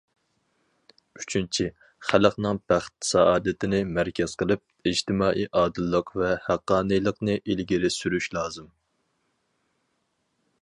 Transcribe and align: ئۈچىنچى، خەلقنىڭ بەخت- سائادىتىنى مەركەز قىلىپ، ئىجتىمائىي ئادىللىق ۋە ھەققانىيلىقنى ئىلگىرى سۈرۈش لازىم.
ئۈچىنچى، 1.19 1.65
خەلقنىڭ 2.11 2.59
بەخت- 2.73 3.05
سائادىتىنى 3.09 3.81
مەركەز 3.99 4.33
قىلىپ، 4.43 4.91
ئىجتىمائىي 4.93 5.49
ئادىللىق 5.61 6.11
ۋە 6.23 6.31
ھەققانىيلىقنى 6.49 7.37
ئىلگىرى 7.45 7.93
سۈرۈش 7.99 8.31
لازىم. 8.39 8.75